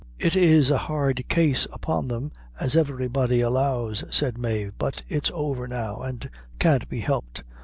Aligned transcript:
"It 0.17 0.35
in 0.35 0.63
a 0.73 0.77
hard 0.79 1.27
case 1.29 1.67
upon 1.71 2.07
them, 2.07 2.31
as 2.59 2.75
every 2.75 3.07
body 3.07 3.39
allows," 3.41 4.03
said 4.09 4.35
Mave, 4.39 4.73
"but 4.79 5.03
it's 5.07 5.29
over 5.31 5.67
now, 5.67 6.01
and 6.01 6.27
can't 6.57 6.89
be 6.89 7.01
helped. 7.01 7.43